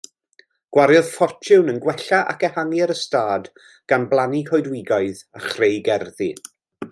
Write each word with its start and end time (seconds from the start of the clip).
Gwariodd 0.75 1.11
ffortiwn 1.17 1.69
yn 1.73 1.77
gwella 1.83 2.21
ac 2.33 2.45
ehangu'r 2.49 2.93
ystâd 2.95 3.45
gan 3.93 4.09
blannu 4.15 4.41
coedwigoedd 4.49 5.23
a 5.41 5.45
chreu 5.51 5.75
gerddi. 5.91 6.33